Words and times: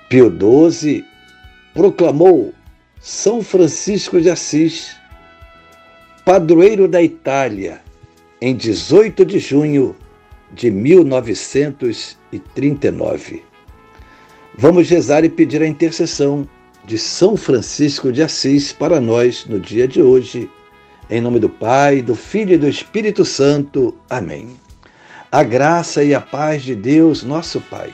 Pio 0.10 0.36
XII 0.72 1.06
proclamou 1.72 2.52
São 3.00 3.44
Francisco 3.44 4.20
de 4.20 4.32
Assis 4.32 4.98
padroeiro 6.26 6.88
da 6.88 7.00
Itália 7.00 7.80
em 8.42 8.56
18 8.56 9.24
de 9.24 9.38
junho 9.38 9.96
de 10.52 10.72
1939. 10.72 13.44
Vamos 14.58 14.90
rezar 14.90 15.24
e 15.24 15.30
pedir 15.30 15.62
a 15.62 15.68
intercessão 15.68 16.50
de 16.86 16.98
São 16.98 17.38
Francisco 17.38 18.12
de 18.12 18.24
Assis 18.24 18.74
para 18.74 19.00
nós 19.00 19.46
no 19.46 19.60
dia 19.60 19.88
de 19.88 20.02
hoje. 20.02 20.50
Em 21.08 21.22
nome 21.22 21.40
do 21.40 21.50
Pai, 21.50 22.02
do 22.02 22.16
Filho 22.16 22.56
e 22.56 22.58
do 22.58 22.68
Espírito 22.68 23.24
Santo. 23.24 23.96
Amém. 24.10 24.58
A 25.32 25.44
graça 25.44 26.04
e 26.04 26.16
a 26.16 26.22
paz 26.22 26.64
de 26.64 26.74
Deus, 26.74 27.22
nosso 27.22 27.62
Pai 27.62 27.94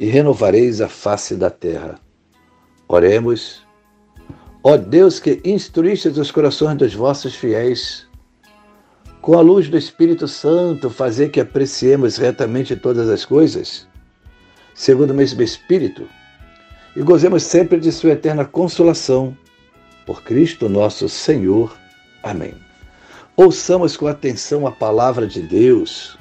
e 0.00 0.06
renovareis 0.06 0.80
a 0.80 0.88
face 0.88 1.36
da 1.36 1.50
terra. 1.50 2.00
Oremos. 2.88 3.62
Ó 4.64 4.76
Deus 4.78 5.20
que 5.20 5.42
instruístes 5.44 6.16
os 6.16 6.30
corações 6.30 6.76
dos 6.78 6.94
vossos 6.94 7.34
fiéis, 7.34 8.08
com 9.20 9.36
a 9.36 9.42
luz 9.42 9.68
do 9.68 9.76
Espírito 9.76 10.26
Santo, 10.26 10.88
fazer 10.88 11.28
que 11.28 11.38
apreciemos 11.38 12.16
retamente 12.16 12.74
todas 12.74 13.10
as 13.10 13.26
coisas, 13.26 13.86
segundo 14.74 15.10
o 15.10 15.14
mesmo 15.14 15.42
Espírito, 15.42 16.08
e 16.96 17.02
gozemos 17.02 17.42
sempre 17.42 17.78
de 17.78 17.92
Sua 17.92 18.12
eterna 18.12 18.44
consolação. 18.46 19.36
Por 20.06 20.22
Cristo 20.22 20.68
nosso 20.68 21.08
Senhor. 21.08 21.76
Amém. 22.22 22.54
Ouçamos 23.36 23.96
com 23.96 24.06
atenção 24.06 24.66
a 24.66 24.72
palavra 24.72 25.26
de 25.26 25.40
Deus 25.42 26.18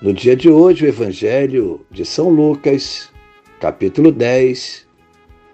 no 0.00 0.12
dia 0.12 0.36
de 0.36 0.48
hoje, 0.48 0.84
o 0.84 0.88
Evangelho 0.88 1.84
de 1.90 2.04
São 2.04 2.28
Lucas, 2.28 3.10
capítulo 3.58 4.12
10, 4.12 4.86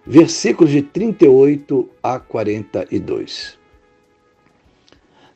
versículos 0.07 0.71
de 0.71 0.83
38 0.83 1.89
a 2.03 2.19
42. 2.21 3.59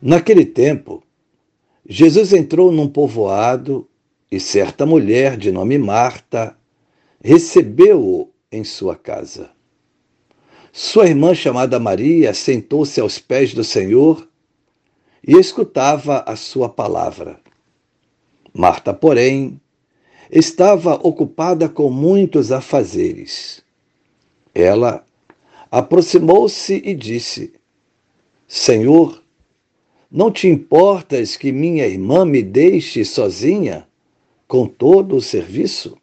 Naquele 0.01 0.45
tempo, 0.45 1.03
Jesus 1.89 2.35
entrou 2.35 2.71
num 2.71 2.87
povoado 2.87 3.89
e 4.31 4.39
certa 4.39 4.85
mulher 4.85 5.39
de 5.39 5.51
nome 5.51 5.79
Marta 5.79 6.55
recebeu-o 7.25 8.31
em 8.53 8.63
sua 8.63 8.95
casa. 8.95 9.51
Sua 10.71 11.07
irmã, 11.07 11.35
chamada 11.35 11.81
Maria, 11.81 12.35
sentou-se 12.35 13.01
aos 13.01 13.19
pés 13.19 13.55
do 13.55 13.65
Senhor 13.65 14.29
e 15.27 15.33
escutava 15.33 16.23
a 16.27 16.37
sua 16.37 16.69
palavra. 16.69 17.41
Marta, 18.59 18.93
porém, 18.93 19.61
estava 20.29 20.95
ocupada 20.95 21.69
com 21.69 21.89
muitos 21.89 22.51
afazeres. 22.51 23.63
Ela 24.53 25.05
aproximou-se 25.71 26.83
e 26.85 26.93
disse: 26.93 27.53
Senhor, 28.49 29.23
não 30.11 30.33
te 30.33 30.49
importas 30.49 31.37
que 31.37 31.53
minha 31.53 31.87
irmã 31.87 32.25
me 32.25 32.43
deixe 32.43 33.05
sozinha 33.05 33.87
com 34.49 34.67
todo 34.67 35.15
o 35.15 35.23
serviço? 35.23 35.97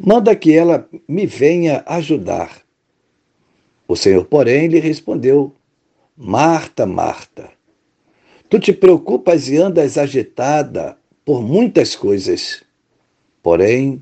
Manda 0.00 0.34
que 0.34 0.52
ela 0.52 0.88
me 1.06 1.26
venha 1.26 1.84
ajudar. 1.86 2.60
O 3.86 3.94
Senhor, 3.94 4.24
porém, 4.24 4.66
lhe 4.66 4.80
respondeu: 4.80 5.54
Marta, 6.16 6.84
Marta, 6.86 7.52
tu 8.50 8.58
te 8.58 8.72
preocupas 8.72 9.48
e 9.48 9.56
andas 9.56 9.96
agitada 9.96 10.98
por 11.26 11.42
muitas 11.42 11.96
coisas. 11.96 12.62
Porém, 13.42 14.00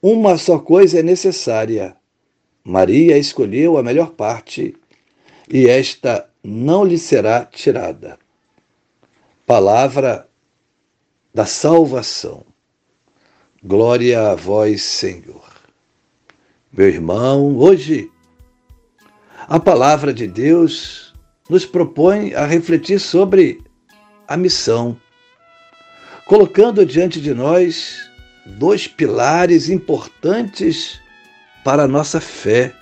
uma 0.00 0.38
só 0.38 0.60
coisa 0.60 1.00
é 1.00 1.02
necessária. 1.02 1.96
Maria 2.62 3.18
escolheu 3.18 3.76
a 3.76 3.82
melhor 3.82 4.10
parte 4.10 4.76
e 5.50 5.68
esta 5.68 6.30
não 6.44 6.84
lhe 6.84 6.96
será 6.96 7.44
tirada. 7.44 8.18
Palavra 9.44 10.28
da 11.34 11.44
salvação. 11.44 12.46
Glória 13.62 14.30
a 14.30 14.34
vós, 14.36 14.82
Senhor. 14.82 15.42
Meu 16.72 16.88
irmão, 16.88 17.56
hoje 17.56 18.12
a 19.48 19.58
palavra 19.58 20.14
de 20.14 20.28
Deus 20.28 21.12
nos 21.50 21.66
propõe 21.66 22.34
a 22.34 22.46
refletir 22.46 23.00
sobre 23.00 23.60
a 24.28 24.36
missão 24.36 24.96
colocando 26.28 26.84
diante 26.84 27.22
de 27.22 27.32
nós 27.32 28.10
dois 28.44 28.86
pilares 28.86 29.70
importantes 29.70 31.00
para 31.64 31.84
a 31.84 31.88
nossa 31.88 32.20
fé, 32.20 32.74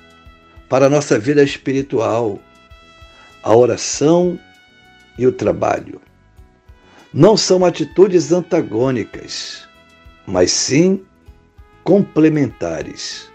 para 0.69 0.87
a 0.87 0.91
nossa 0.91 1.17
vida 1.17 1.45
espiritual: 1.45 2.41
a 3.45 3.55
oração 3.55 4.37
e 5.17 5.29
o 5.29 5.33
trabalho. 5.33 6.01
Não 7.15 7.37
são 7.37 7.65
atitudes 7.65 8.33
antagônicas, 8.33 9.67
mas 10.27 10.51
sim 10.51 11.07
complementares. 11.85 13.31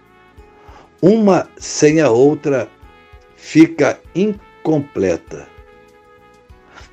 Uma 1.02 1.50
sem 1.58 2.02
a 2.02 2.10
outra 2.12 2.69
fica 3.38 3.98
incompleta. 4.13 5.48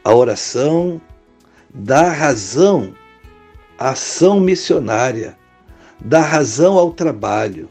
A 0.05 0.15
oração 0.15 1.01
dá 1.75 2.13
razão 2.13 2.95
ação 3.79 4.41
missionária, 4.41 5.39
dá 6.01 6.21
razão 6.21 6.77
ao 6.77 6.93
trabalho. 6.93 7.69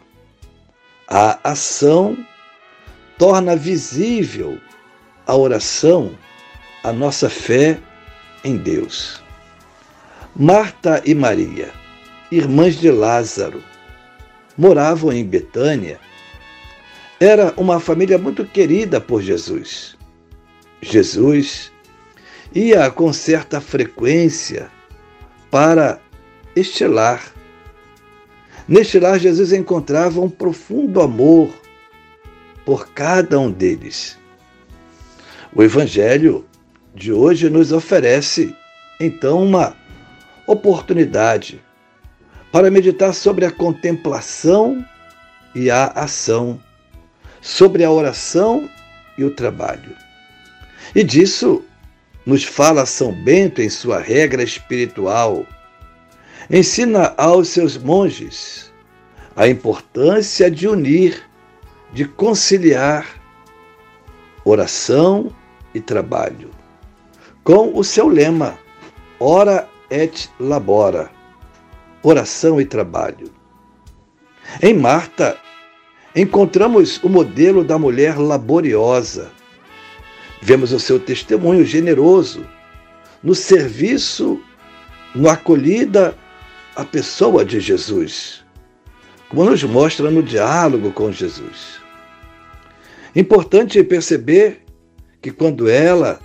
A 1.07 1.39
ação 1.43 2.17
torna 3.17 3.55
visível 3.55 4.57
a 5.25 5.35
oração, 5.35 6.17
a 6.83 6.93
nossa 6.93 7.29
fé 7.29 7.77
em 8.43 8.55
Deus. 8.57 9.21
Marta 10.35 11.01
e 11.05 11.13
Maria, 11.13 11.71
irmãs 12.31 12.75
de 12.75 12.89
Lázaro, 12.91 13.61
moravam 14.57 15.11
em 15.11 15.25
Betânia. 15.25 15.99
Era 17.19 17.53
uma 17.57 17.79
família 17.79 18.17
muito 18.17 18.45
querida 18.45 19.01
por 19.01 19.21
Jesus. 19.21 19.97
Jesus 20.81 21.71
ia 22.53 22.89
com 22.91 23.11
certa 23.11 23.59
frequência 23.59 24.71
para 25.49 25.99
este 26.55 26.85
lar. 26.85 27.33
Neste 28.67 28.99
lar, 28.99 29.19
Jesus 29.19 29.53
encontrava 29.53 30.19
um 30.19 30.29
profundo 30.29 31.01
amor 31.01 31.49
por 32.65 32.89
cada 32.89 33.39
um 33.39 33.49
deles. 33.49 34.17
O 35.53 35.63
Evangelho 35.63 36.45
de 36.93 37.13
hoje 37.13 37.49
nos 37.49 37.71
oferece, 37.71 38.55
então, 38.99 39.43
uma 39.43 39.75
oportunidade 40.45 41.61
para 42.51 42.71
meditar 42.71 43.13
sobre 43.13 43.45
a 43.45 43.51
contemplação 43.51 44.83
e 45.53 45.69
a 45.69 45.85
ação, 45.87 46.59
sobre 47.41 47.83
a 47.83 47.91
oração 47.91 48.69
e 49.17 49.23
o 49.23 49.31
trabalho. 49.31 49.95
E 50.95 51.03
disso 51.03 51.63
nos 52.27 52.43
fala 52.43 52.85
São 52.85 53.13
Bento 53.13 53.61
em 53.61 53.69
sua 53.69 53.99
regra 53.99 54.43
espiritual. 54.43 55.45
Ensina 56.51 57.13
aos 57.15 57.47
seus 57.47 57.77
monges 57.77 58.69
a 59.33 59.47
importância 59.47 60.51
de 60.51 60.67
unir, 60.67 61.23
de 61.93 62.03
conciliar 62.03 63.07
oração 64.43 65.33
e 65.73 65.79
trabalho, 65.79 66.51
com 67.45 67.71
o 67.73 67.81
seu 67.81 68.09
lema 68.09 68.59
Ora 69.21 69.67
et 69.89 70.29
labora, 70.37 71.09
oração 72.03 72.59
e 72.59 72.65
trabalho. 72.65 73.31
Em 74.61 74.73
Marta, 74.73 75.37
encontramos 76.13 77.01
o 77.01 77.07
modelo 77.07 77.63
da 77.63 77.79
mulher 77.79 78.19
laboriosa. 78.19 79.31
Vemos 80.41 80.71
o 80.71 80.79
seu 80.79 80.99
testemunho 80.99 81.65
generoso 81.65 82.45
no 83.23 83.33
serviço, 83.33 84.41
no 85.15 85.29
acolhida 85.29 86.15
à 86.75 86.85
pessoa 86.85 87.43
de 87.43 87.59
Jesus, 87.59 88.43
como 89.29 89.43
nos 89.43 89.63
mostra 89.63 90.11
no 90.11 90.21
diálogo 90.21 90.91
com 90.91 91.11
Jesus. 91.11 91.81
Importante 93.15 93.83
perceber 93.83 94.63
que 95.21 95.31
quando 95.31 95.67
ela 95.67 96.19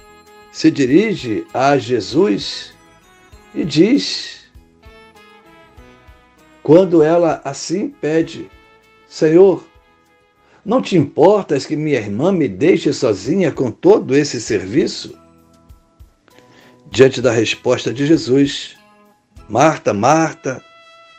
se 0.53 0.70
dirige 0.70 1.47
a 1.55 1.79
Jesus 1.79 2.75
e 3.55 3.64
diz, 3.64 4.43
quando 6.62 7.03
ela 7.03 7.41
assim 7.44 7.88
pede, 7.88 8.50
Senhor, 9.09 9.67
não 10.64 10.81
te 10.81 10.97
importas 10.97 11.67
que 11.67 11.76
minha 11.76 11.99
irmã 11.99 12.31
me 12.31 12.49
deixe 12.49 12.93
sozinha 12.93 13.50
com 13.50 13.70
todo 13.70 14.17
esse 14.17 14.41
serviço? 14.41 15.19
Diante 16.91 17.20
da 17.20 17.32
resposta 17.32 17.93
de 17.93 18.06
Jesus, 18.06 18.76
Marta, 19.49 19.93
Marta, 19.93 20.62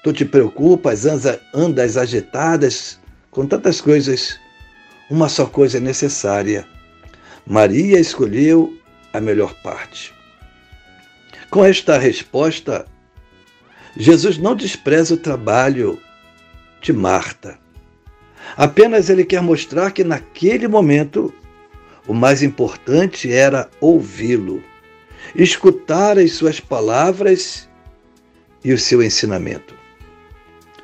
tu 0.04 0.13
te 0.13 0.24
preocupas, 0.24 1.06
andas 1.54 1.98
agitadas 1.98 3.00
com 3.31 3.45
tantas 3.45 3.81
coisas 3.81 4.40
uma 5.10 5.28
só 5.30 5.45
coisa 5.45 5.78
é 5.78 5.81
necessária. 5.81 6.66
Maria 7.45 8.00
escolheu 8.00 8.75
a 9.12 9.19
melhor 9.19 9.54
parte. 9.62 10.13
Com 11.50 11.63
esta 11.63 11.98
resposta, 11.98 12.86
Jesus 13.95 14.38
não 14.38 14.56
despreza 14.56 15.13
o 15.13 15.18
trabalho 15.18 16.00
de 16.81 16.94
Marta. 16.94 17.60
Apenas 18.56 19.10
ele 19.10 19.25
quer 19.25 19.42
mostrar 19.42 19.92
que 19.92 20.04
naquele 20.04 20.68
momento 20.68 21.34
o 22.07 22.13
mais 22.13 22.44
importante 22.44 23.31
era 23.31 23.69
ouvi-lo, 23.80 24.62
escutar 25.36 26.18
as 26.18 26.34
suas 26.34 26.60
palavras 26.60 27.69
e 28.63 28.74
o 28.74 28.78
seu 28.78 29.01
ensinamento. 29.01 29.75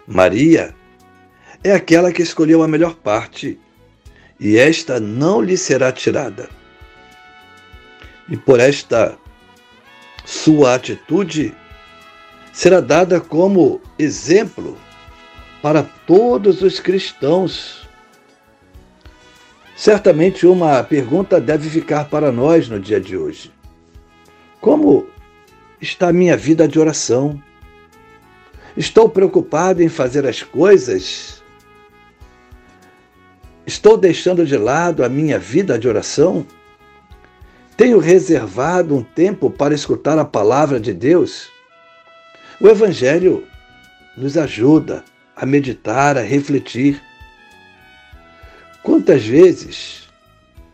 Maria 0.07 0.73
é 1.63 1.73
aquela 1.73 2.11
que 2.11 2.21
escolheu 2.21 2.63
a 2.63 2.67
melhor 2.67 2.95
parte 2.95 3.59
e 4.39 4.57
esta 4.57 4.99
não 4.99 5.41
lhe 5.41 5.57
será 5.57 5.91
tirada. 5.91 6.49
E 8.29 8.37
por 8.37 8.59
esta 8.59 9.17
sua 10.25 10.75
atitude 10.75 11.53
será 12.53 12.79
dada 12.79 13.19
como 13.19 13.81
exemplo 13.97 14.77
para 15.61 15.83
todos 15.83 16.61
os 16.61 16.79
cristãos. 16.79 17.87
Certamente 19.75 20.45
uma 20.45 20.83
pergunta 20.83 21.39
deve 21.39 21.69
ficar 21.69 22.05
para 22.05 22.31
nós 22.31 22.67
no 22.67 22.79
dia 22.79 22.99
de 22.99 23.15
hoje. 23.15 23.51
Como 24.59 25.07
está 25.79 26.09
a 26.09 26.13
minha 26.13 26.35
vida 26.35 26.67
de 26.67 26.79
oração? 26.79 27.41
Estou 28.75 29.09
preocupado 29.09 29.81
em 29.81 29.89
fazer 29.89 30.25
as 30.25 30.43
coisas 30.43 31.39
Estou 33.69 33.95
deixando 33.95 34.47
de 34.47 34.57
lado 34.57 35.03
a 35.03 35.07
minha 35.07 35.37
vida 35.37 35.77
de 35.77 35.87
oração? 35.87 36.43
Tenho 37.77 37.99
reservado 37.99 38.95
um 38.95 39.03
tempo 39.03 39.47
para 39.51 39.75
escutar 39.75 40.17
a 40.17 40.25
palavra 40.25 40.79
de 40.79 40.91
Deus? 40.91 41.51
O 42.59 42.67
Evangelho 42.67 43.47
nos 44.17 44.35
ajuda 44.39 45.03
a 45.39 45.45
meditar, 45.45 46.17
a 46.17 46.21
refletir. 46.21 47.01
Quantas 48.83 49.25
vezes 49.25 50.09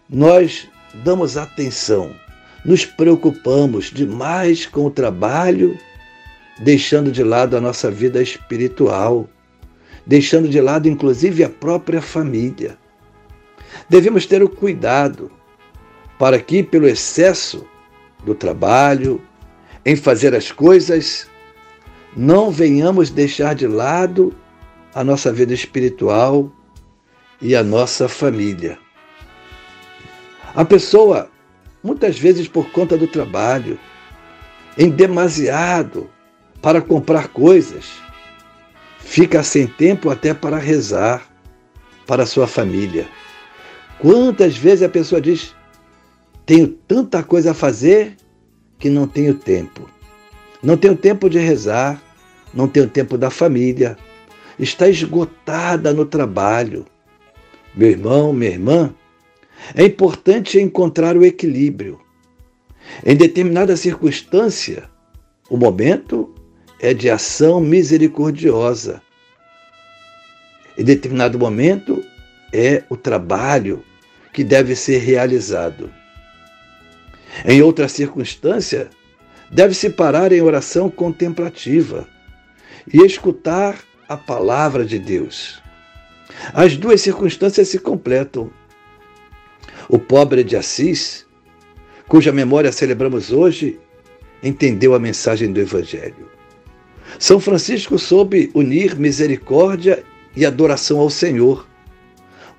nós 0.09 0.67
damos 1.03 1.37
atenção, 1.37 2.15
nos 2.63 2.83
preocupamos 2.83 3.91
demais 3.91 4.65
com 4.65 4.85
o 4.85 4.91
trabalho, 4.91 5.77
deixando 6.59 7.11
de 7.11 7.23
lado 7.23 7.55
a 7.55 7.61
nossa 7.61 7.91
vida 7.91 8.21
espiritual, 8.21 9.29
deixando 10.05 10.49
de 10.49 10.59
lado 10.59 10.87
inclusive 10.87 11.43
a 11.43 11.49
própria 11.49 12.01
família. 12.01 12.77
Devemos 13.87 14.25
ter 14.25 14.41
o 14.41 14.49
cuidado 14.49 15.31
para 16.17 16.39
que, 16.39 16.63
pelo 16.63 16.87
excesso 16.87 17.67
do 18.23 18.33
trabalho, 18.33 19.21
em 19.85 19.95
fazer 19.95 20.33
as 20.33 20.51
coisas, 20.51 21.27
não 22.17 22.49
venhamos 22.49 23.11
deixar 23.11 23.53
de 23.53 23.67
lado 23.67 24.33
a 24.95 25.03
nossa 25.03 25.31
vida 25.31 25.53
espiritual 25.53 26.49
e 27.41 27.53
a 27.53 27.61
nossa 27.61 28.07
família. 28.07 28.79
A 30.55 30.63
pessoa, 30.63 31.29
muitas 31.83 32.17
vezes 32.17 32.47
por 32.47 32.71
conta 32.71 32.97
do 32.97 33.05
trabalho, 33.05 33.77
em 34.77 34.89
demasiado 34.89 36.09
para 36.61 36.81
comprar 36.81 37.27
coisas, 37.27 37.91
fica 38.99 39.43
sem 39.43 39.67
tempo 39.67 40.09
até 40.09 40.33
para 40.33 40.57
rezar 40.57 41.29
para 42.07 42.25
sua 42.25 42.47
família. 42.47 43.05
Quantas 43.99 44.55
vezes 44.55 44.83
a 44.83 44.89
pessoa 44.89 45.19
diz: 45.19 45.53
tenho 46.45 46.69
tanta 46.69 47.21
coisa 47.21 47.51
a 47.51 47.53
fazer 47.53 48.15
que 48.79 48.89
não 48.89 49.07
tenho 49.07 49.33
tempo. 49.33 49.89
Não 50.63 50.77
tenho 50.77 50.95
tempo 50.95 51.29
de 51.29 51.37
rezar, 51.37 52.01
não 52.53 52.67
tenho 52.67 52.87
tempo 52.87 53.17
da 53.17 53.29
família, 53.29 53.97
está 54.57 54.87
esgotada 54.87 55.93
no 55.93 56.05
trabalho. 56.05 56.85
Meu 57.73 57.89
irmão, 57.89 58.33
minha 58.33 58.51
irmã, 58.51 58.95
é 59.73 59.83
importante 59.83 60.59
encontrar 60.59 61.17
o 61.17 61.25
equilíbrio. 61.25 61.99
Em 63.05 63.15
determinada 63.15 63.75
circunstância, 63.75 64.89
o 65.49 65.57
momento 65.57 66.33
é 66.79 66.93
de 66.93 67.09
ação 67.09 67.59
misericordiosa. 67.59 69.01
Em 70.77 70.83
determinado 70.83 71.39
momento, 71.39 72.03
é 72.53 72.83
o 72.89 72.95
trabalho 72.95 73.83
que 74.33 74.43
deve 74.43 74.75
ser 74.75 74.99
realizado. 74.99 75.89
Em 77.43 77.61
outra 77.61 77.87
circunstância, 77.87 78.89
deve-se 79.51 79.89
parar 79.89 80.31
em 80.31 80.41
oração 80.41 80.89
contemplativa 80.89 82.07
e 82.93 83.01
escutar 83.01 83.77
a 84.07 84.15
palavra 84.15 84.85
de 84.85 84.99
Deus. 84.99 85.61
As 86.53 86.77
duas 86.77 87.01
circunstâncias 87.01 87.67
se 87.67 87.79
completam. 87.79 88.51
O 89.89 89.99
pobre 89.99 90.43
de 90.43 90.55
Assis, 90.55 91.25
cuja 92.07 92.31
memória 92.31 92.71
celebramos 92.71 93.31
hoje, 93.31 93.79
entendeu 94.43 94.93
a 94.93 94.99
mensagem 94.99 95.51
do 95.51 95.59
Evangelho. 95.59 96.29
São 97.19 97.39
Francisco 97.39 97.97
soube 97.97 98.51
unir 98.53 98.95
misericórdia 98.97 100.03
e 100.35 100.45
adoração 100.45 100.99
ao 100.99 101.09
Senhor, 101.09 101.67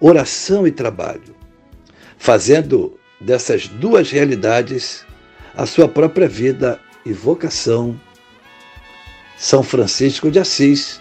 oração 0.00 0.66
e 0.66 0.70
trabalho, 0.70 1.34
fazendo 2.16 2.98
dessas 3.20 3.68
duas 3.68 4.10
realidades 4.10 5.04
a 5.54 5.66
sua 5.66 5.88
própria 5.88 6.28
vida 6.28 6.80
e 7.04 7.12
vocação. 7.12 7.98
São 9.36 9.62
Francisco 9.62 10.30
de 10.30 10.38
Assis, 10.38 11.00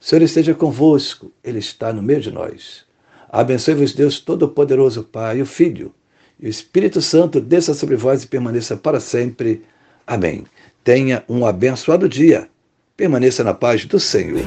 O 0.00 0.04
Senhor 0.04 0.22
esteja 0.22 0.54
convosco, 0.54 1.30
Ele 1.44 1.58
está 1.58 1.92
no 1.92 2.02
meio 2.02 2.20
de 2.20 2.30
nós. 2.30 2.84
Abençoe-vos, 3.28 3.92
Deus 3.92 4.18
Todo-Poderoso, 4.18 5.04
Pai, 5.04 5.42
o 5.42 5.46
Filho 5.46 5.94
e 6.40 6.46
o 6.46 6.48
Espírito 6.48 7.02
Santo, 7.02 7.40
desça 7.40 7.74
sobre 7.74 7.96
vós 7.96 8.24
e 8.24 8.26
permaneça 8.26 8.76
para 8.76 8.98
sempre. 8.98 9.62
Amém. 10.06 10.44
Tenha 10.82 11.22
um 11.28 11.44
abençoado 11.44 12.08
dia. 12.08 12.48
Permaneça 12.96 13.44
na 13.44 13.52
paz 13.52 13.84
do 13.84 14.00
Senhor. 14.00 14.42